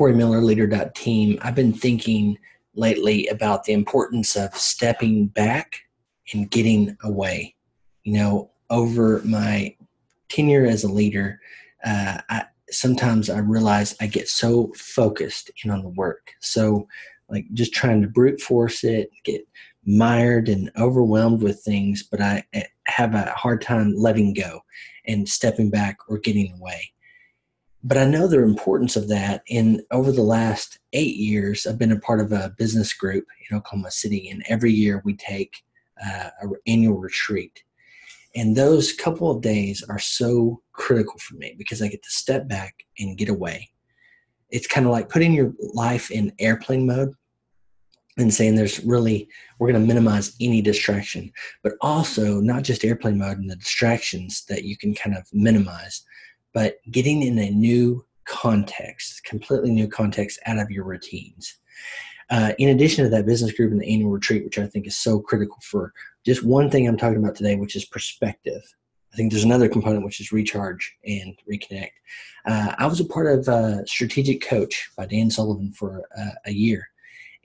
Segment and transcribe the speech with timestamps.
[0.00, 2.38] Corey Miller, leader.team, I've been thinking
[2.74, 5.82] lately about the importance of stepping back
[6.32, 7.54] and getting away.
[8.04, 9.76] You know, over my
[10.30, 11.38] tenure as a leader,
[11.84, 16.32] uh, I, sometimes I realize I get so focused in on the work.
[16.40, 16.88] So,
[17.28, 19.46] like, just trying to brute force it, get
[19.84, 22.42] mired and overwhelmed with things, but I
[22.86, 24.60] have a hard time letting go
[25.06, 26.90] and stepping back or getting away.
[27.82, 29.42] But I know the importance of that.
[29.50, 33.56] And over the last eight years, I've been a part of a business group in
[33.56, 35.62] Oklahoma City, and every year we take
[36.04, 37.62] uh, an annual retreat.
[38.36, 42.46] And those couple of days are so critical for me because I get to step
[42.46, 43.70] back and get away.
[44.50, 47.14] It's kind of like putting your life in airplane mode
[48.18, 49.28] and saying there's really
[49.58, 54.44] we're going to minimize any distraction but also not just airplane mode and the distractions
[54.48, 56.04] that you can kind of minimize
[56.52, 61.56] but getting in a new context completely new context out of your routines.
[62.30, 64.96] Uh, in addition to that business group and the annual retreat which i think is
[64.96, 65.92] so critical for
[66.24, 68.62] just one thing i'm talking about today which is perspective.
[69.12, 71.90] I think there's another component which is recharge and reconnect.
[72.46, 76.52] Uh, i was a part of uh, strategic coach by dan sullivan for uh, a
[76.52, 76.88] year.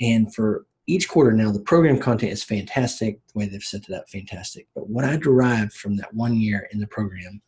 [0.00, 3.94] And for each quarter now, the program content is fantastic, the way they've set it
[3.94, 4.66] up, fantastic.
[4.74, 7.40] But what I derived from that one year in the program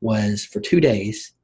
[0.00, 1.34] was for two days,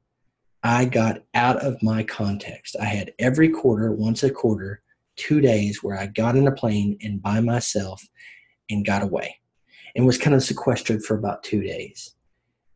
[0.63, 2.75] I got out of my context.
[2.79, 4.81] I had every quarter, once a quarter,
[5.17, 8.01] two days where I got in a plane and by myself
[8.69, 9.37] and got away
[9.95, 12.15] and was kind of sequestered for about two days.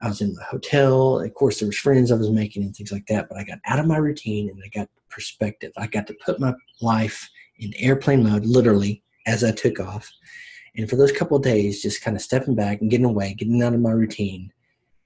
[0.01, 1.19] I was in the hotel.
[1.19, 3.59] Of course, there was friends I was making and things like that, but I got
[3.65, 5.71] out of my routine and I got perspective.
[5.77, 10.09] I got to put my life in airplane mode, literally, as I took off.
[10.75, 13.73] And for those couple days, just kind of stepping back and getting away, getting out
[13.73, 14.51] of my routine,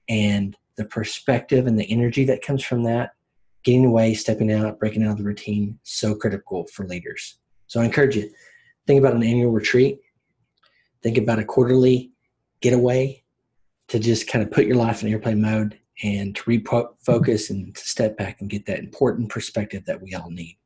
[0.08, 3.11] and the perspective and the energy that comes from that,
[3.64, 7.38] getting away, stepping out, breaking out of the routine, so critical for leaders.
[7.67, 8.31] So I encourage you,
[8.88, 10.00] think about an annual retreat,
[11.03, 12.11] think about a quarterly
[12.61, 13.23] getaway
[13.89, 17.82] to just kind of put your life in airplane mode and to refocus and to
[17.82, 20.58] step back and get that important perspective that we all need.